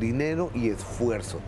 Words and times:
dinero 0.00 0.50
y 0.54 0.70
esfuerzo. 0.70 1.38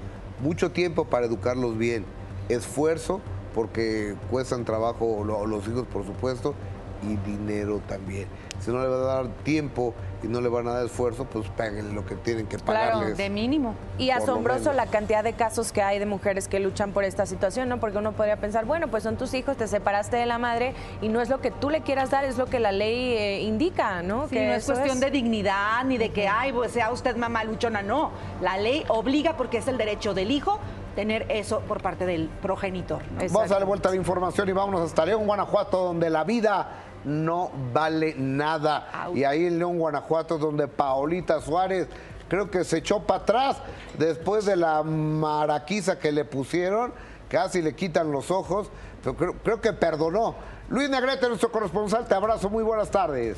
Mucho 0.41 0.70
tiempo 0.70 1.06
para 1.06 1.26
educarlos 1.26 1.78
bien, 1.78 2.04
esfuerzo 2.49 3.21
porque 3.54 4.14
cuestan 4.30 4.64
trabajo 4.64 5.25
los 5.25 5.68
hijos, 5.68 5.86
por 5.92 6.06
supuesto, 6.06 6.54
y 7.03 7.17
dinero 7.29 7.80
también. 7.88 8.29
Si 8.61 8.71
no 8.71 8.80
le 8.80 8.89
va 8.89 8.96
a 8.96 9.17
dar 9.17 9.29
tiempo 9.43 9.93
y 10.23 10.29
no 10.29 10.41
le 10.41 10.49
van 10.49 10.69
a 10.69 10.75
dar 10.75 10.87
esfuerzo, 10.87 11.25
pues 11.25 11.48
paguen 11.48 11.95
lo 11.95 12.07
que 12.07 12.14
tienen 12.14 12.46
que 12.46 12.59
pagarles. 12.59 12.98
Claro, 12.98 13.17
de 13.17 13.30
mínimo. 13.30 13.75
Y 13.98 14.11
asombroso 14.11 14.73
la 14.73 14.86
cantidad 14.86 15.25
de 15.25 15.32
casos 15.32 15.73
que 15.73 15.82
hay 15.82 15.99
de 15.99 16.07
mujeres 16.07 16.46
que 16.46 16.61
luchan 16.61 16.93
por 16.93 17.03
esta 17.03 17.27
situación, 17.27 17.68
¿no? 17.68 17.80
Porque 17.80 17.99
uno 17.99 18.12
podría 18.12 18.36
pensar, 18.36 18.64
bueno, 18.64 18.89
pues 18.89 19.03
son 19.03 19.17
tus 19.17 19.35
hijos, 19.35 19.57
te 19.57 19.67
separaste 19.67 20.17
de 20.17 20.27
la 20.27 20.39
madre 20.39 20.75
y 21.00 21.09
no 21.09 21.21
es 21.21 21.29
lo 21.29 21.41
que 21.41 21.50
tú 21.50 21.71
le 21.71 21.80
quieras 21.82 22.11
dar, 22.11 22.25
es 22.25 22.39
lo 22.39 22.46
que 22.46 22.61
la 22.61 22.71
ley 22.71 23.14
eh, 23.14 23.41
indica, 23.43 24.03
¿no? 24.03 24.29
que 24.29 24.46
no 24.46 24.53
es 24.53 24.64
cuestión 24.64 25.00
de 25.00 25.11
dignidad 25.11 25.84
ni 25.84 25.98
de 25.98 26.11
que, 26.11 26.29
ay, 26.29 26.53
pues 26.53 26.73
sea 26.73 26.93
usted 26.93 27.16
mamá 27.16 27.43
luchona, 27.45 27.82
no. 27.82 28.12
La 28.41 28.57
ley 28.59 28.84
obliga 28.89 29.37
porque 29.37 29.59
es 29.59 29.69
el 29.69 29.77
derecho 29.77 30.14
del 30.14 30.31
hijo 30.31 30.61
tener 30.95 31.26
eso 31.31 31.61
por 31.61 31.82
parte 31.82 32.07
del 32.07 32.29
progenitor. 32.29 33.03
Vamos 33.17 33.51
a 33.51 33.55
darle 33.55 33.67
vuelta 33.67 33.89
a 33.89 33.93
la 33.93 33.97
información 33.97 34.48
y 34.48 34.53
vámonos 34.53 34.83
hasta 34.83 35.07
León, 35.07 35.27
Guanajuato, 35.27 35.84
donde 35.84 36.11
la 36.11 36.25
vida 36.25 36.69
no 37.05 37.51
vale 37.73 38.15
nada. 38.16 39.11
Y 39.15 39.24
ahí 39.24 39.47
en 39.47 39.59
León, 39.59 39.79
Guanajuato, 39.79 40.38
donde 40.38 40.69
Paolita 40.69 41.41
Suárez 41.41 41.88
creo 42.28 42.51
que 42.51 42.65
se 42.65 42.78
echó 42.78 43.01
para 43.01 43.23
atrás 43.23 43.59
después 43.98 44.45
de 44.45 44.56
la 44.56 44.83
maraquiza 44.83 45.98
que 45.98 46.12
le 46.12 46.25
pusieron, 46.25 46.92
casi 47.28 47.61
le 47.62 47.75
quitan 47.75 48.11
los 48.11 48.30
ojos, 48.30 48.70
pero 49.02 49.16
creo, 49.16 49.34
creo 49.42 49.61
que 49.61 49.73
perdonó. 49.73 50.34
Luis 50.69 50.88
Negrete, 50.88 51.28
nuestro 51.28 51.52
corresponsal, 51.52 52.06
te 52.06 52.15
abrazo, 52.15 52.48
muy 52.48 52.65
buenas 52.65 52.91
tardes. 52.91 53.37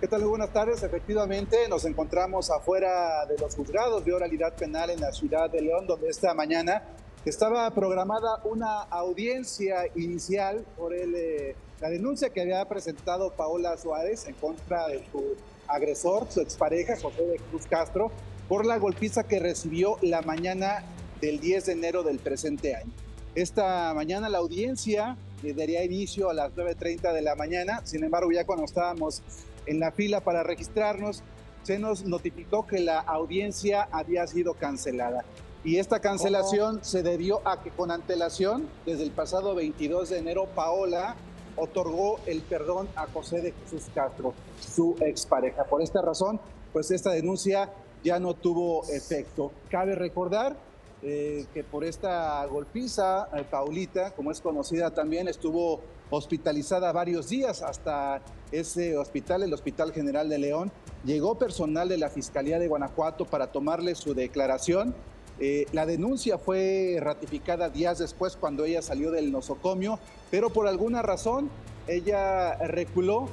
¿Qué 0.00 0.08
tal? 0.08 0.24
Buenas 0.24 0.52
tardes. 0.52 0.82
Efectivamente, 0.82 1.66
nos 1.70 1.86
encontramos 1.86 2.50
afuera 2.50 3.24
de 3.24 3.38
los 3.38 3.56
juzgados 3.56 4.04
de 4.04 4.12
oralidad 4.12 4.52
penal 4.54 4.90
en 4.90 5.00
la 5.00 5.10
ciudad 5.10 5.48
de 5.48 5.62
León, 5.62 5.86
donde 5.86 6.10
esta 6.10 6.34
mañana 6.34 6.82
estaba 7.30 7.68
programada 7.72 8.40
una 8.44 8.82
audiencia 8.82 9.86
inicial 9.96 10.64
por 10.76 10.94
el 10.94 11.14
eh, 11.14 11.56
la 11.80 11.90
denuncia 11.90 12.30
que 12.30 12.40
había 12.40 12.64
presentado 12.66 13.32
Paola 13.32 13.76
Suárez 13.76 14.26
en 14.26 14.34
contra 14.34 14.88
de 14.88 15.04
su 15.10 15.36
agresor, 15.68 16.26
su 16.30 16.40
expareja, 16.40 16.96
José 16.96 17.22
de 17.26 17.38
Cruz 17.50 17.66
Castro, 17.66 18.10
por 18.48 18.64
la 18.64 18.78
golpiza 18.78 19.24
que 19.24 19.40
recibió 19.40 19.98
la 20.00 20.22
mañana 20.22 20.84
del 21.20 21.40
10 21.40 21.66
de 21.66 21.72
enero 21.72 22.02
del 22.02 22.18
presente 22.18 22.74
año. 22.74 22.92
Esta 23.34 23.92
mañana 23.92 24.30
la 24.30 24.38
audiencia 24.38 25.18
eh, 25.42 25.52
daría 25.52 25.84
inicio 25.84 26.30
a 26.30 26.34
las 26.34 26.54
9.30 26.54 27.12
de 27.12 27.22
la 27.22 27.34
mañana, 27.34 27.82
sin 27.84 28.04
embargo 28.04 28.32
ya 28.32 28.46
cuando 28.46 28.64
estábamos 28.64 29.22
en 29.66 29.80
la 29.80 29.92
fila 29.92 30.20
para 30.20 30.42
registrarnos, 30.42 31.22
se 31.62 31.78
nos 31.78 32.04
notificó 32.04 32.66
que 32.66 32.78
la 32.78 33.00
audiencia 33.00 33.88
había 33.90 34.26
sido 34.26 34.54
cancelada. 34.54 35.24
Y 35.66 35.78
esta 35.78 35.98
cancelación 35.98 36.78
se 36.84 37.02
debió 37.02 37.40
a 37.44 37.60
que 37.60 37.70
con 37.70 37.90
antelación, 37.90 38.68
desde 38.86 39.02
el 39.02 39.10
pasado 39.10 39.52
22 39.56 40.10
de 40.10 40.18
enero, 40.18 40.46
Paola 40.54 41.16
otorgó 41.56 42.20
el 42.26 42.42
perdón 42.42 42.88
a 42.94 43.08
José 43.08 43.40
de 43.40 43.50
Jesús 43.50 43.82
Castro, 43.92 44.32
su 44.60 44.94
expareja. 45.00 45.64
Por 45.64 45.82
esta 45.82 46.00
razón, 46.00 46.38
pues 46.72 46.92
esta 46.92 47.10
denuncia 47.10 47.68
ya 48.04 48.20
no 48.20 48.34
tuvo 48.34 48.84
efecto. 48.90 49.50
Cabe 49.68 49.96
recordar 49.96 50.56
eh, 51.02 51.46
que 51.52 51.64
por 51.64 51.84
esta 51.84 52.46
golpiza, 52.46 53.28
eh, 53.36 53.44
Paulita, 53.50 54.12
como 54.12 54.30
es 54.30 54.40
conocida 54.40 54.92
también, 54.92 55.26
estuvo 55.26 55.80
hospitalizada 56.10 56.92
varios 56.92 57.28
días 57.28 57.62
hasta 57.62 58.22
ese 58.52 58.96
hospital, 58.96 59.42
el 59.42 59.52
Hospital 59.52 59.92
General 59.92 60.28
de 60.28 60.38
León. 60.38 60.70
Llegó 61.04 61.34
personal 61.34 61.88
de 61.88 61.98
la 61.98 62.08
Fiscalía 62.08 62.60
de 62.60 62.68
Guanajuato 62.68 63.24
para 63.24 63.48
tomarle 63.50 63.96
su 63.96 64.14
declaración 64.14 64.94
eh, 65.38 65.66
la 65.72 65.84
denuncia 65.84 66.38
fue 66.38 66.96
ratificada 67.00 67.68
días 67.68 67.98
después 67.98 68.36
cuando 68.36 68.64
ella 68.64 68.80
salió 68.80 69.10
del 69.10 69.30
nosocomio, 69.30 69.98
pero 70.30 70.50
por 70.50 70.66
alguna 70.66 71.02
razón 71.02 71.50
ella 71.86 72.56
reculó 72.56 73.28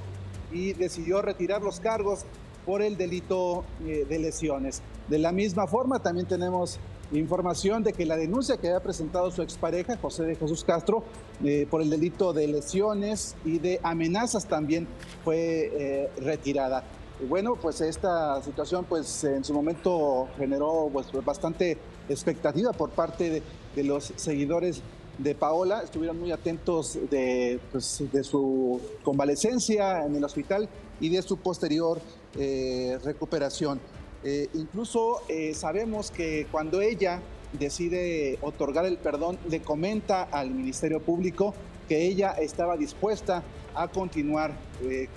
y 0.51 0.73
decidió 0.73 1.21
retirar 1.21 1.61
los 1.61 1.79
cargos 1.79 2.25
por 2.65 2.81
el 2.81 2.97
delito 2.97 3.63
eh, 3.85 4.05
de 4.07 4.19
lesiones. 4.19 4.81
De 5.07 5.17
la 5.17 5.31
misma 5.31 5.65
forma, 5.67 5.99
también 5.99 6.27
tenemos 6.27 6.79
información 7.11 7.83
de 7.83 7.93
que 7.93 8.05
la 8.05 8.17
denuncia 8.17 8.57
que 8.57 8.67
había 8.67 8.81
presentado 8.81 9.29
su 9.31 9.41
expareja, 9.41 9.97
José 9.97 10.23
de 10.23 10.35
Jesús 10.35 10.63
Castro, 10.63 11.03
eh, 11.43 11.67
por 11.69 11.81
el 11.81 11.89
delito 11.89 12.33
de 12.33 12.47
lesiones 12.47 13.35
y 13.45 13.59
de 13.59 13.79
amenazas 13.83 14.45
también 14.45 14.87
fue 15.23 16.09
retirada. 16.17 16.83
bueno, 17.29 17.55
pues 17.55 17.79
esta 17.79 18.41
situación 18.41 18.85
pues 18.87 19.23
en 19.23 19.43
su 19.43 19.53
momento 19.53 20.27
generó 20.37 20.89
pues, 20.91 21.07
bastante 21.23 21.77
expectativa 22.09 22.71
por 22.73 22.89
parte 22.89 23.43
de, 23.75 23.83
los 23.83 24.13
seguidores 24.15 24.81
de 25.17 25.35
Paola. 25.35 25.81
Estuvieron 25.83 26.19
muy 26.19 26.31
atentos 26.31 26.97
de, 27.09 27.59
pues, 27.71 28.03
de, 28.11 28.23
su 28.23 28.79
convalecencia 29.03 30.05
en 30.05 30.15
el 30.15 30.23
hospital 30.23 30.69
y 30.99 31.09
de 31.09 31.21
su 31.21 31.37
posterior 31.37 32.01
eh, 32.37 32.97
recuperación. 33.03 33.79
Eh, 34.23 34.47
incluso 34.53 35.21
eh, 35.27 35.53
sabemos 35.53 36.11
que 36.11 36.47
cuando 36.51 36.81
ella 36.81 37.19
decide 37.53 38.37
otorgar 38.41 38.85
el 38.85 38.97
perdón, 38.97 39.37
le 39.49 39.61
comenta 39.61 40.23
al 40.23 40.51
Ministerio 40.51 41.01
Público 41.01 41.53
que 41.87 42.05
ella 42.05 42.31
estaba 42.31 42.77
dispuesta 42.77 43.43
a 43.75 43.87
continuar 43.87 44.53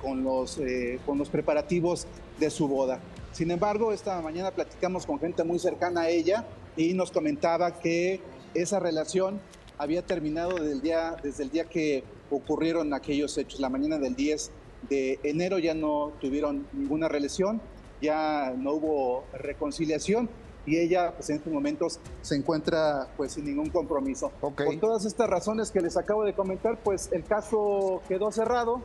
con, 0.02 0.24
los, 0.24 0.58
con 1.04 1.18
los 1.18 1.28
preparativos 1.28 2.06
de 2.40 2.50
su 2.50 2.66
boda. 2.68 2.98
Sin 3.32 3.50
embargo, 3.50 3.92
esta 3.92 4.20
mañana 4.20 4.50
platicamos 4.50 5.06
con 5.06 5.20
gente 5.20 5.44
muy 5.44 5.58
cercana 5.58 6.02
a 6.02 6.08
ella 6.08 6.46
y 6.76 6.94
nos 6.94 7.10
comentaba 7.10 7.78
que 7.78 8.20
esa 8.54 8.78
relación 8.80 9.40
había 9.78 10.02
terminado 10.02 10.56
desde 10.56 10.72
el 10.72 10.80
día, 10.80 11.16
desde 11.22 11.44
el 11.44 11.50
día 11.50 11.64
que 11.64 12.04
ocurrieron 12.30 12.92
aquellos 12.94 13.36
hechos. 13.38 13.60
La 13.60 13.68
mañana 13.68 13.98
del 13.98 14.14
10 14.14 14.50
de 14.88 15.18
enero 15.22 15.58
ya 15.58 15.74
no 15.74 16.12
tuvieron 16.20 16.66
ninguna 16.72 17.08
relación, 17.08 17.60
ya 18.00 18.54
no 18.56 18.72
hubo 18.74 19.24
reconciliación 19.32 20.28
y 20.66 20.78
ella 20.78 21.12
pues, 21.14 21.30
en 21.30 21.36
estos 21.36 21.52
momentos 21.52 22.00
se 22.22 22.34
encuentra 22.34 23.08
pues 23.16 23.32
sin 23.32 23.44
ningún 23.44 23.70
compromiso. 23.70 24.30
Por 24.40 24.54
todas 24.80 25.04
estas 25.04 25.28
razones 25.28 25.70
que 25.70 25.80
les 25.80 25.96
acabo 25.96 26.24
de 26.24 26.34
comentar, 26.34 26.78
pues 26.82 27.08
el 27.12 27.24
caso 27.24 28.02
quedó 28.08 28.32
cerrado 28.32 28.82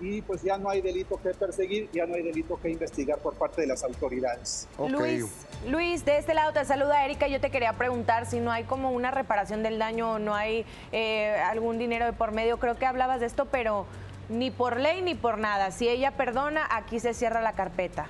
y 0.00 0.22
pues 0.22 0.42
ya 0.42 0.58
no 0.58 0.70
hay 0.70 0.80
delito 0.80 1.20
que 1.22 1.30
perseguir, 1.30 1.88
ya 1.92 2.06
no 2.06 2.14
hay 2.14 2.22
delito 2.22 2.58
que 2.60 2.70
investigar 2.70 3.18
por 3.18 3.34
parte 3.34 3.62
de 3.62 3.68
las 3.68 3.82
autoridades. 3.84 4.68
Luis, 4.78 5.26
Luis, 5.66 6.04
de 6.04 6.18
este 6.18 6.34
lado 6.34 6.52
te 6.52 6.62
saluda 6.66 7.04
Erika. 7.06 7.26
Yo 7.26 7.40
te 7.40 7.50
quería 7.50 7.72
preguntar 7.72 8.26
si 8.26 8.38
no 8.38 8.52
hay 8.52 8.64
como 8.64 8.90
una 8.90 9.10
reparación 9.10 9.62
del 9.62 9.78
daño 9.78 10.18
no 10.18 10.34
hay 10.34 10.66
eh, 10.92 11.36
algún 11.48 11.78
dinero 11.78 12.04
de 12.04 12.12
por 12.12 12.32
medio. 12.32 12.58
Creo 12.58 12.76
que 12.76 12.84
hablabas 12.84 13.20
de 13.20 13.26
esto, 13.26 13.46
pero 13.46 13.86
ni 14.28 14.50
por 14.50 14.78
ley 14.78 15.00
ni 15.00 15.14
por 15.14 15.38
nada. 15.38 15.70
Si 15.70 15.88
ella 15.88 16.10
perdona, 16.10 16.66
aquí 16.70 17.00
se 17.00 17.14
cierra 17.14 17.40
la 17.40 17.54
carpeta. 17.54 18.08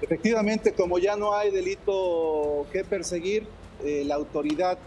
Efectivamente, 0.00 0.72
como 0.74 0.98
ya 0.98 1.16
no 1.16 1.34
hay 1.34 1.50
delito 1.50 2.66
que 2.72 2.84
perseguir, 2.84 3.48
eh, 3.82 4.04
la 4.06 4.14
autoridad 4.14 4.78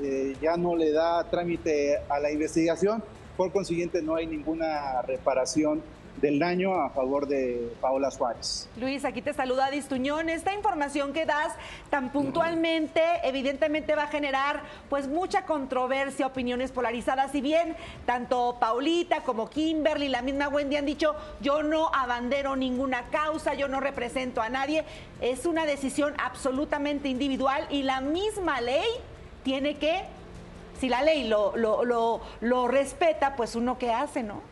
eh, 0.00 0.36
ya 0.40 0.56
no 0.56 0.76
le 0.76 0.92
da 0.92 1.28
trámite 1.28 1.98
a 2.08 2.20
la 2.20 2.30
investigación 2.30 3.02
por 3.36 3.50
consiguiente, 3.50 4.00
no 4.00 4.14
hay 4.14 4.26
ninguna 4.26 5.02
reparación 5.02 5.82
del 6.20 6.38
daño 6.38 6.74
a 6.74 6.90
favor 6.90 7.26
de 7.26 7.72
Paola 7.80 8.10
Suárez. 8.10 8.68
Luis, 8.80 9.04
aquí 9.04 9.22
te 9.22 9.32
saluda 9.32 9.70
Distuñón. 9.70 10.28
Esta 10.28 10.54
información 10.54 11.12
que 11.12 11.26
das 11.26 11.52
tan 11.90 12.10
puntualmente, 12.10 13.02
evidentemente 13.24 13.94
va 13.94 14.04
a 14.04 14.08
generar 14.08 14.62
pues 14.88 15.08
mucha 15.08 15.44
controversia, 15.46 16.26
opiniones 16.26 16.72
polarizadas. 16.72 17.32
Si 17.32 17.40
bien 17.40 17.76
tanto 18.06 18.56
Paulita 18.58 19.20
como 19.20 19.48
Kimberly, 19.48 20.08
la 20.08 20.22
misma 20.22 20.48
Wendy 20.48 20.76
han 20.76 20.86
dicho, 20.86 21.14
yo 21.40 21.62
no 21.62 21.90
abandero 21.94 22.56
ninguna 22.56 23.04
causa, 23.10 23.54
yo 23.54 23.68
no 23.68 23.80
represento 23.80 24.40
a 24.40 24.48
nadie, 24.48 24.84
es 25.20 25.46
una 25.46 25.66
decisión 25.66 26.14
absolutamente 26.22 27.08
individual 27.08 27.66
y 27.70 27.82
la 27.82 28.00
misma 28.00 28.60
ley 28.60 28.86
tiene 29.42 29.76
que 29.76 30.04
si 30.80 30.88
la 30.88 31.02
ley 31.02 31.26
lo, 31.26 31.56
lo, 31.56 32.20
lo, 32.40 32.68
respeta, 32.68 33.34
pues 33.34 33.56
uno 33.56 33.78
qué 33.78 33.92
hace, 33.92 34.22
¿no? 34.22 34.42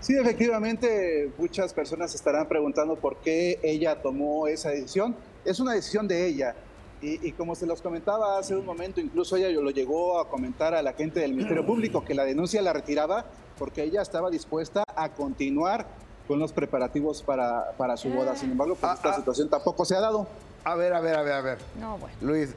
Sí, 0.00 0.14
efectivamente, 0.16 1.30
muchas 1.38 1.74
personas 1.74 2.14
estarán 2.14 2.46
preguntando 2.46 2.96
por 2.96 3.16
qué 3.16 3.58
ella 3.62 4.00
tomó 4.00 4.46
esa 4.46 4.70
decisión. 4.70 5.16
Es 5.44 5.58
una 5.60 5.72
decisión 5.72 6.06
de 6.06 6.26
ella. 6.26 6.54
Y, 7.00 7.30
como 7.32 7.54
se 7.54 7.64
los 7.64 7.80
comentaba 7.80 8.38
hace 8.38 8.56
un 8.56 8.66
momento, 8.66 9.00
incluso 9.00 9.36
ella 9.36 9.48
lo 9.48 9.70
llegó 9.70 10.18
a 10.18 10.28
comentar 10.28 10.74
a 10.74 10.82
la 10.82 10.94
gente 10.94 11.20
del 11.20 11.32
Ministerio 11.32 11.64
Público 11.64 12.04
que 12.04 12.12
la 12.12 12.24
denuncia 12.24 12.60
la 12.60 12.72
retiraba 12.72 13.24
porque 13.56 13.84
ella 13.84 14.02
estaba 14.02 14.30
dispuesta 14.30 14.82
a 14.96 15.08
continuar 15.10 15.86
con 16.26 16.40
los 16.40 16.52
preparativos 16.52 17.22
para, 17.22 17.70
para 17.76 17.96
su 17.96 18.08
boda. 18.08 18.34
Sin 18.34 18.50
embargo, 18.50 18.74
pues, 18.74 18.94
esta 18.94 19.10
ah, 19.10 19.12
ah. 19.12 19.16
situación 19.16 19.48
tampoco 19.48 19.84
se 19.84 19.94
ha 19.94 20.00
dado. 20.00 20.26
A 20.64 20.74
ver, 20.74 20.92
a 20.92 21.00
ver, 21.00 21.14
a 21.16 21.22
ver, 21.22 21.32
a 21.34 21.40
ver. 21.40 21.58
No, 21.78 21.98
bueno. 21.98 22.16
Luis, 22.20 22.54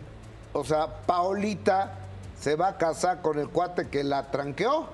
o 0.53 0.63
sea, 0.63 0.87
Paolita 1.05 1.99
se 2.39 2.55
va 2.55 2.69
a 2.69 2.77
casar 2.77 3.21
con 3.21 3.37
el 3.37 3.49
cuate 3.49 3.89
que 3.89 4.03
la 4.03 4.31
tranqueó. 4.31 4.87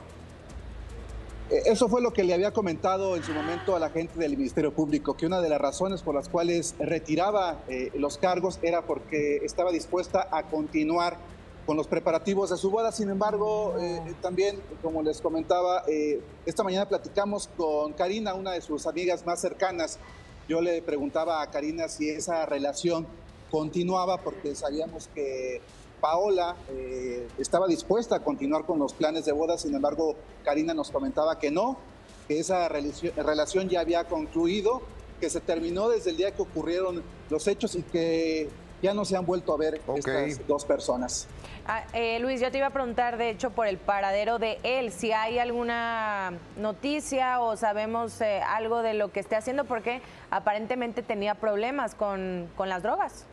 Eh, 1.49 1.63
eso 1.65 1.87
fue 1.87 2.01
lo 2.01 2.11
que 2.11 2.23
le 2.23 2.33
había 2.33 2.51
comentado 2.51 3.15
en 3.15 3.23
su 3.23 3.31
momento 3.31 3.75
a 3.75 3.79
la 3.79 3.89
gente 3.89 4.19
del 4.19 4.35
Ministerio 4.35 4.73
Público, 4.73 5.15
que 5.15 5.25
una 5.25 5.39
de 5.39 5.47
las 5.47 5.61
razones 5.61 6.01
por 6.01 6.13
las 6.13 6.27
cuales 6.27 6.75
retiraba 6.77 7.63
eh, 7.69 7.89
los 7.95 8.17
cargos 8.17 8.59
era 8.61 8.81
porque 8.81 9.37
estaba 9.37 9.71
dispuesta 9.71 10.27
a 10.29 10.43
continuar 10.43 11.17
con 11.65 11.77
los 11.77 11.87
preparativos 11.87 12.49
de 12.49 12.57
su 12.57 12.69
boda. 12.69 12.91
Sin 12.91 13.09
embargo, 13.09 13.75
eh, 13.79 14.13
también, 14.21 14.59
como 14.81 15.01
les 15.03 15.21
comentaba, 15.21 15.83
esta 16.45 16.63
mañana 16.63 16.87
platicamos 16.87 17.49
con 17.57 17.93
Karina, 17.93 18.33
una 18.33 18.51
de 18.51 18.61
sus 18.61 18.85
amigas 18.85 19.25
más 19.25 19.41
cercanas. 19.41 19.99
Yo 20.47 20.61
le 20.61 20.81
preguntaba 20.81 21.41
a 21.41 21.51
Karina 21.51 21.89
si 21.89 22.09
esa 22.09 22.45
relación 22.45 23.05
continuaba 23.51 24.17
porque 24.21 24.55
sabíamos 24.55 25.09
que 25.13 25.61
Paola 26.01 26.55
eh, 26.69 27.27
estaba 27.37 27.67
dispuesta 27.67 28.17
a 28.17 28.19
continuar 28.23 28.65
con 28.65 28.79
los 28.79 28.93
planes 28.93 29.25
de 29.25 29.31
boda, 29.31 29.57
sin 29.57 29.73
embargo, 29.75 30.15
Karina 30.43 30.73
nos 30.73 30.91
comentaba 30.91 31.39
que 31.39 31.51
no, 31.51 31.77
que 32.27 32.39
esa 32.39 32.67
relación 32.67 33.69
ya 33.69 33.81
había 33.81 34.03
concluido, 34.05 34.81
que 35.19 35.29
se 35.29 35.41
terminó 35.41 35.89
desde 35.89 36.11
el 36.11 36.17
día 36.17 36.31
que 36.31 36.41
ocurrieron 36.41 37.03
los 37.29 37.47
hechos 37.47 37.75
y 37.75 37.81
que 37.81 38.49
ya 38.81 38.93
no 38.93 39.05
se 39.05 39.17
han 39.17 39.25
vuelto 39.25 39.53
a 39.53 39.57
ver 39.57 39.81
estas 39.95 40.47
dos 40.47 40.63
personas. 40.65 41.27
Ah, 41.65 41.83
eh, 41.93 42.19
Luis, 42.19 42.39
yo 42.39 42.51
te 42.51 42.59
iba 42.59 42.67
a 42.67 42.71
preguntar, 42.71 43.17
de 43.17 43.29
hecho, 43.29 43.49
por 43.49 43.67
el 43.67 43.77
paradero 43.77 44.39
de 44.39 44.59
él, 44.63 44.91
si 44.91 45.11
hay 45.11 45.39
alguna 45.39 46.33
noticia 46.57 47.41
o 47.41 47.57
sabemos 47.57 48.21
eh, 48.21 48.41
algo 48.41 48.83
de 48.83 48.93
lo 48.93 49.11
que 49.11 49.19
esté 49.19 49.35
haciendo, 49.35 49.65
porque 49.65 50.01
aparentemente 50.29 51.01
tenía 51.01 51.35
problemas 51.35 51.95
con, 51.95 52.47
con 52.55 52.69
las 52.69 52.83
drogas. 52.83 53.25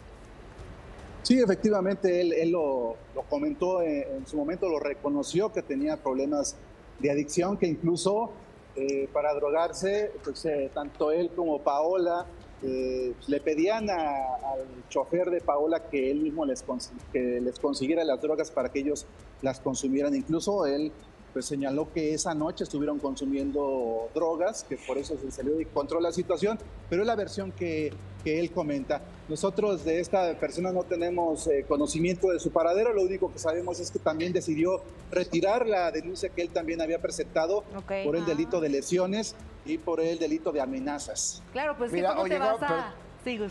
Sí, 1.25 1.41
efectivamente, 1.41 2.21
él, 2.21 2.51
lo, 2.51 2.97
comentó 3.31 3.81
en, 3.81 4.27
su 4.27 4.37
momento, 4.37 4.69
lo 4.69 4.79
reconoció 4.79 5.51
que 5.51 5.63
tenía 5.63 5.97
problemas 5.97 6.55
de 6.99 7.11
adicción, 7.11 7.57
que 7.57 7.67
incluso 7.67 8.31
eh, 8.77 9.09
para 9.11 9.33
drogarse, 9.33 10.13
pues, 10.23 10.45
eh, 10.45 10.71
tanto 10.75 11.11
él 11.11 11.31
como 11.35 11.61
Paola 11.61 12.27
eh, 12.63 13.15
le 13.27 13.41
pedían 13.41 13.89
al 13.89 14.67
chofer 14.91 15.31
de 15.31 15.41
Paola 15.41 15.89
que 15.89 16.11
él 16.11 16.21
mismo 16.21 16.45
les, 16.45 16.63
que 17.11 17.41
les 17.41 17.59
consiguiera 17.59 18.05
las 18.05 18.21
drogas 18.21 18.51
para 18.51 18.69
que 18.69 18.81
ellos 18.81 19.07
las 19.41 19.61
consumieran. 19.61 20.15
Incluso 20.15 20.67
él 20.67 20.93
pues 21.35 21.47
señaló 21.47 21.93
que 21.93 22.15
esa 22.15 22.33
noche 22.33 22.63
estuvieron 22.63 23.01
consumiendo 23.01 24.09
drogas, 24.15 24.65
que 24.65 24.79
por 24.79 24.97
eso 24.99 25.19
se 25.19 25.31
salió 25.33 25.61
y 25.61 25.67
controló 25.67 26.01
la 26.01 26.13
situación, 26.13 26.59
pero 26.89 27.03
es 27.03 27.09
la 27.09 27.17
versión 27.17 27.51
que, 27.51 27.93
que 28.23 28.39
él 28.39 28.53
comenta. 28.53 29.03
Nosotros 29.29 29.85
de 29.85 29.99
esta 29.99 30.39
persona 30.39 30.71
no 30.71 30.85
tenemos 30.85 31.49
eh, 31.49 31.65
conocimiento 31.67 32.29
de 32.29 32.39
su 32.39 32.53
paradero, 32.53 32.95
lo 32.95 33.03
único 33.03 33.33
que 33.33 33.41
sabemos 33.41 33.81
es 33.81 33.91
que 33.91 33.99
también 33.99 34.33
decidió 34.33 34.81
retirar 35.11 35.67
la 35.67 35.91
denuncia 35.91 36.29
que 36.29 36.41
él 36.41 36.51
también 36.51 36.81
había 36.81 37.01
presentado 37.01 37.65
por 38.05 38.15
el 38.15 38.25
delito 38.25 38.61
de 38.61 38.69
lesiones 38.69 39.35
y 39.67 39.79
por 39.79 40.01
el 40.01 40.21
delito 40.21 40.53
de 40.53 40.61
amenazas. 40.61 41.43
Claro, 41.53 41.75
pues 41.77 41.91
Mira, 41.91 42.15
¿cómo 42.15 42.29
te 42.29 42.39
vas 42.39 42.63
a... 42.63 42.95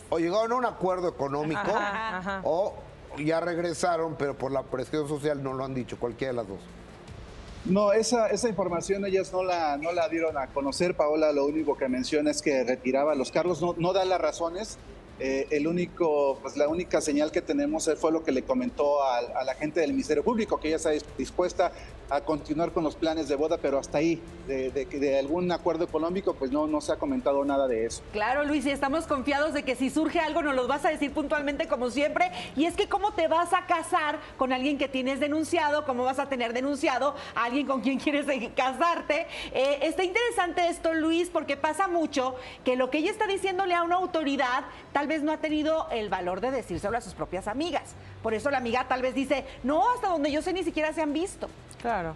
o 0.09 0.19
llegaron 0.19 0.53
a 0.53 0.56
un 0.56 0.65
acuerdo 0.65 1.09
económico 1.09 1.69
o 2.44 2.75
ya 3.25 3.41
regresaron, 3.41 4.15
pero 4.18 4.38
por 4.38 4.53
la 4.53 4.63
presión 4.63 5.06
social 5.09 5.44
no 5.44 5.51
lo 5.51 5.65
han 5.65 5.74
dicho, 5.74 6.00
cualquiera 6.00 6.31
de 6.31 6.38
las 6.38 6.47
dos. 6.47 6.59
No, 7.65 7.94
esa, 7.94 8.27
esa 8.27 8.50
información 8.50 9.06
ellas 9.06 9.31
no 9.31 9.42
la, 9.42 9.77
no 9.77 9.94
la 9.94 10.10
dieron 10.10 10.38
a 10.38 10.48
conocer. 10.48 10.95
Paola 10.95 11.31
lo 11.31 11.45
único 11.45 11.77
que 11.77 11.88
menciona 11.88 12.31
es 12.31 12.42
que 12.42 12.63
retiraba 12.63 13.15
los 13.15 13.31
cargos, 13.31 13.62
no, 13.62 13.74
no 13.77 13.94
da 13.94 14.04
las 14.04 14.19
razones. 14.19 14.77
Eh, 15.19 15.48
el 15.51 15.68
único, 15.68 16.39
pues 16.42 16.57
la 16.57 16.68
única 16.68 17.00
señal 17.00 17.31
que 17.31 17.42
tenemos 17.42 17.89
fue 17.98 18.12
lo 18.12 18.24
que 18.24 18.31
le 18.31 18.44
comentó 18.44 19.04
a, 19.04 19.44
la 19.44 19.54
gente 19.56 19.80
del 19.80 19.92
Ministerio 19.92 20.24
Público, 20.24 20.60
que 20.60 20.69
ella 20.69 20.77
está 20.77 20.92
dispuesta 21.18 21.71
a 22.10 22.21
continuar 22.21 22.71
con 22.71 22.83
los 22.83 22.95
planes 22.95 23.27
de 23.27 23.36
boda, 23.36 23.57
pero 23.57 23.80
hasta 23.80 23.98
ahí, 23.98 24.21
de, 24.48 25.18
algún 25.19 25.51
acuerdo 25.51 25.86
económico, 25.86 26.33
pues 26.33 26.51
no, 26.51 26.68
no 26.68 26.81
se 26.81 26.92
ha 26.92 26.98
comentado 26.98 27.44
nada 27.44 27.68
de 27.68 27.86
eso. 27.86 28.04
Claro, 28.12 28.44
Luis, 28.44 28.65
y 28.65 28.71
estamos 28.71 29.07
confiados 29.07 29.54
de 29.54 29.63
que 29.63 29.75
si 29.75 29.89
surge 29.89 30.19
algo 30.19 30.42
nos 30.42 30.56
lo 30.56 30.68
vas 30.68 30.86
a 30.86 30.89
decir 30.89 31.12
puntualmente 31.12 31.68
como 31.68 31.89
siempre. 31.89 32.31
Y 32.56 32.66
es 32.66 32.75
que 32.75 32.88
cómo 32.88 33.13
te 33.13 33.27
vas 33.27 33.54
a 33.54 33.66
casar 33.66 34.19
con 34.38 34.54
alguien 34.54 34.77
que 34.77 34.88
tienes 34.88 35.19
denunciado, 35.19 35.86
cómo 35.86 36.04
vas 36.04 36.19
a 36.19 36.30
tener 36.30 36.54
denunciado 36.54 37.16
a 37.36 37.45
alguien 37.45 37.66
con 37.66 37.81
quien 37.81 38.00
quieres 38.00 38.25
casarte. 38.56 39.27
Eh, 39.54 39.80
está 39.81 40.04
interesante 40.04 40.68
esto, 40.68 40.94
Luis, 40.94 41.30
porque 41.30 41.57
pasa 41.57 41.88
mucho 41.88 42.36
que 42.63 42.75
lo 42.75 42.89
que 42.89 43.00
ella 43.00 43.12
está 43.12 43.27
diciéndole 43.27 43.74
a 43.74 43.83
una 43.83 43.95
autoridad, 43.95 44.66
vez 45.08 45.24
no 45.24 45.32
ha 45.32 45.38
tenido 45.38 45.88
el 45.92 46.10
valor 46.10 46.42
de 46.42 46.52
decírselo 46.52 46.98
a 46.98 47.02
sus 47.02 47.14
propias 47.14 47.48
amigas. 47.48 47.96
Por 48.22 48.34
eso 48.34 48.50
la 48.50 48.58
amiga 48.58 48.88
tal 48.88 49.02
vez 49.02 49.16
dice, 49.16 49.46
no, 49.64 49.92
hasta 49.94 50.10
donde 50.10 50.32
yo 50.32 50.42
sé 50.42 50.54
ni 50.54 50.64
siquiera 50.64 50.94
se 50.94 51.02
han 51.02 51.14
visto. 51.14 51.50
Claro. 51.82 52.16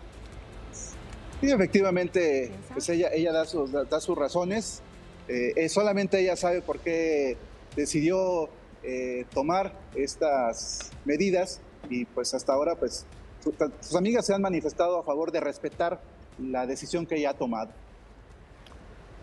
Sí, 1.41 1.51
efectivamente, 1.51 2.51
pues 2.73 2.89
ella, 2.89 3.09
ella 3.13 3.31
da, 3.31 3.45
sus, 3.45 3.71
da, 3.71 3.99
sus 3.99 4.17
razones. 4.17 4.81
Eh, 5.27 5.67
solamente 5.69 6.19
ella 6.19 6.35
sabe 6.35 6.61
por 6.61 6.79
qué 6.79 7.37
decidió 7.75 8.49
eh, 8.83 9.25
tomar 9.33 9.73
estas 9.95 10.91
medidas 11.05 11.61
y 11.89 12.05
pues 12.05 12.33
hasta 12.33 12.53
ahora 12.53 12.75
pues 12.75 13.05
sus 13.81 13.95
amigas 13.95 14.25
se 14.25 14.33
han 14.33 14.41
manifestado 14.41 14.99
a 14.99 15.03
favor 15.03 15.31
de 15.31 15.39
respetar 15.39 15.99
la 16.39 16.65
decisión 16.65 17.05
que 17.05 17.15
ella 17.15 17.31
ha 17.31 17.33
tomado. 17.33 17.71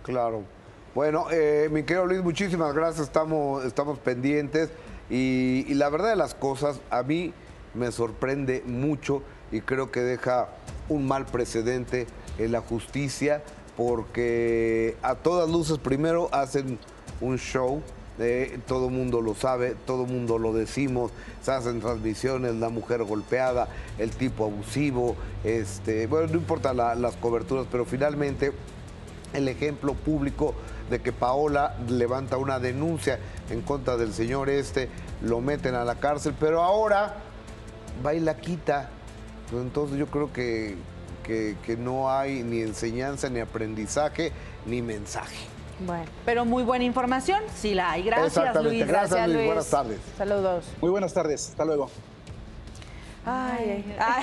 Claro. 0.02 0.44
Bueno, 0.94 1.26
eh, 1.32 1.68
mi 1.72 1.82
querido 1.82 2.06
Luis, 2.06 2.22
muchísimas 2.22 2.72
gracias, 2.72 3.08
estamos, 3.08 3.64
estamos 3.64 3.98
pendientes. 3.98 4.70
Y, 5.10 5.74
la 5.74 5.88
verdad 5.88 6.10
de 6.10 6.16
las 6.16 6.36
cosas, 6.36 6.80
a 6.88 7.02
mí 7.02 7.32
me 7.74 7.90
sorprende 7.90 8.62
mucho 8.64 9.20
y 9.50 9.60
creo 9.60 9.90
que 9.90 10.00
deja 10.00 10.50
un 10.88 11.08
mal 11.08 11.26
precedente 11.26 12.06
en 12.38 12.52
la 12.52 12.60
justicia 12.60 13.42
porque 13.76 14.96
a 15.02 15.16
todas 15.16 15.50
luces 15.50 15.78
primero 15.78 16.28
hacen 16.32 16.78
un 17.20 17.38
show, 17.38 17.82
eh, 18.20 18.60
todo 18.68 18.88
mundo 18.88 19.20
lo 19.20 19.34
sabe, 19.34 19.74
todo 19.86 20.06
mundo 20.06 20.38
lo 20.38 20.52
decimos, 20.52 21.10
se 21.42 21.50
hacen 21.50 21.80
transmisiones, 21.80 22.54
la 22.54 22.68
mujer 22.68 23.02
golpeada, 23.02 23.66
el 23.98 24.10
tipo 24.10 24.44
abusivo, 24.44 25.16
este, 25.42 26.06
bueno, 26.06 26.28
no 26.28 26.36
importa 26.36 26.72
las 26.72 27.16
coberturas, 27.16 27.66
pero 27.68 27.84
finalmente 27.84 28.52
el 29.34 29.48
ejemplo 29.48 29.94
público 29.94 30.54
de 30.90 31.00
que 31.00 31.12
Paola 31.12 31.76
levanta 31.88 32.36
una 32.36 32.58
denuncia 32.58 33.18
en 33.50 33.62
contra 33.62 33.96
del 33.96 34.12
señor 34.12 34.48
este, 34.48 34.88
lo 35.22 35.40
meten 35.40 35.74
a 35.74 35.84
la 35.84 35.96
cárcel, 35.96 36.34
pero 36.38 36.62
ahora 36.62 37.16
va 38.04 38.14
y 38.14 38.20
la 38.20 38.36
quita. 38.36 38.90
Entonces 39.52 39.98
yo 39.98 40.06
creo 40.06 40.32
que, 40.32 40.76
que, 41.24 41.76
no 41.76 42.10
hay 42.10 42.42
ni 42.42 42.60
enseñanza, 42.60 43.28
ni 43.28 43.40
aprendizaje, 43.40 44.32
ni 44.66 44.82
mensaje. 44.82 45.36
Bueno, 45.86 46.04
pero 46.24 46.44
muy 46.44 46.62
buena 46.62 46.84
información, 46.84 47.42
sí 47.54 47.74
la 47.74 47.92
hay. 47.92 48.04
Gracias, 48.04 48.62
Luis. 48.62 48.86
Gracias, 48.86 49.28
Luis. 49.28 49.46
Buenas 49.46 49.70
tardes. 49.70 49.98
Saludos. 50.16 50.64
Muy 50.80 50.90
buenas 50.90 51.12
tardes. 51.12 51.48
Hasta 51.50 51.64
luego. 51.64 51.90
Ay, 53.26 53.84
ay, 53.98 54.22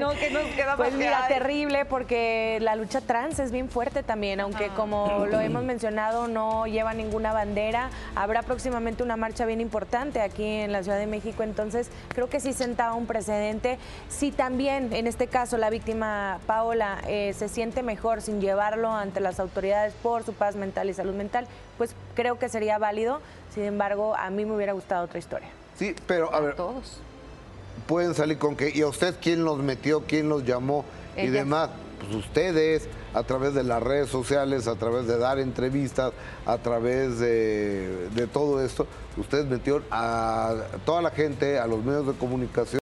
no, 0.00 0.10
que 0.10 0.30
nos 0.30 0.44
queda 0.54 0.76
Pues 0.76 0.92
mira, 0.94 1.26
terrible 1.28 1.84
porque 1.86 2.58
la 2.60 2.76
lucha 2.76 3.00
trans 3.00 3.38
es 3.38 3.50
bien 3.50 3.70
fuerte 3.70 4.02
también, 4.02 4.40
aunque 4.40 4.68
como 4.68 5.26
lo 5.26 5.40
hemos 5.40 5.64
mencionado 5.64 6.28
no 6.28 6.66
lleva 6.66 6.92
ninguna 6.92 7.32
bandera. 7.32 7.90
Habrá 8.14 8.42
próximamente 8.42 9.02
una 9.02 9.16
marcha 9.16 9.46
bien 9.46 9.60
importante 9.60 10.20
aquí 10.20 10.44
en 10.44 10.72
la 10.72 10.82
Ciudad 10.82 10.98
de 10.98 11.06
México, 11.06 11.42
entonces 11.42 11.90
creo 12.08 12.28
que 12.28 12.40
sí 12.40 12.52
sentaba 12.52 12.94
un 12.94 13.06
precedente. 13.06 13.78
Si 14.08 14.32
también 14.32 14.92
en 14.92 15.06
este 15.06 15.26
caso 15.26 15.56
la 15.56 15.70
víctima 15.70 16.40
Paola 16.46 16.98
eh, 17.06 17.32
se 17.36 17.48
siente 17.48 17.82
mejor 17.82 18.20
sin 18.20 18.40
llevarlo 18.40 18.92
ante 18.92 19.20
las 19.20 19.40
autoridades 19.40 19.94
por 20.02 20.24
su 20.24 20.34
paz 20.34 20.56
mental 20.56 20.90
y 20.90 20.94
salud 20.94 21.14
mental, 21.14 21.46
pues 21.78 21.94
creo 22.14 22.38
que 22.38 22.48
sería 22.48 22.78
válido. 22.78 23.20
Sin 23.54 23.64
embargo, 23.64 24.14
a 24.14 24.28
mí 24.30 24.44
me 24.44 24.54
hubiera 24.54 24.72
gustado 24.72 25.04
otra 25.04 25.18
historia. 25.18 25.48
Sí, 25.76 25.94
pero 26.06 26.32
a, 26.34 26.40
ver. 26.40 26.54
Todos 26.54 27.00
pueden 27.86 28.14
salir 28.14 28.38
con 28.38 28.56
que, 28.56 28.72
¿y 28.74 28.82
a 28.82 28.88
usted 28.88 29.14
quién 29.20 29.44
los 29.44 29.58
metió, 29.58 30.04
quién 30.06 30.28
los 30.28 30.44
llamó 30.44 30.84
y 31.16 31.28
demás? 31.28 31.70
Pues 32.00 32.14
ustedes, 32.14 32.88
a 33.12 33.22
través 33.24 33.54
de 33.54 33.64
las 33.64 33.82
redes 33.82 34.08
sociales, 34.08 34.68
a 34.68 34.76
través 34.76 35.06
de 35.06 35.18
dar 35.18 35.38
entrevistas, 35.38 36.12
a 36.46 36.58
través 36.58 37.18
de, 37.18 38.08
de 38.14 38.26
todo 38.26 38.64
esto, 38.64 38.86
ustedes 39.16 39.46
metieron 39.46 39.82
a 39.90 40.54
toda 40.84 41.02
la 41.02 41.10
gente, 41.10 41.58
a 41.58 41.66
los 41.66 41.84
medios 41.84 42.06
de 42.06 42.12
comunicación. 42.12 42.76